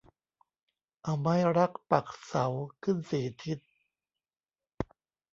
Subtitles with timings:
[1.03, 2.45] เอาไม้รักปักเสา
[2.83, 3.59] ขึ้นสี่ทิศ